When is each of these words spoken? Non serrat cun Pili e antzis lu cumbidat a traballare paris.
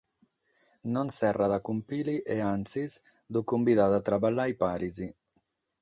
Non 0.93 1.07
serrat 1.17 1.53
cun 1.65 1.79
Pili 1.87 2.17
e 2.35 2.37
antzis 2.53 2.93
lu 3.31 3.39
cumbidat 3.51 3.91
a 3.93 4.01
traballare 4.07 4.59
paris. 4.63 4.97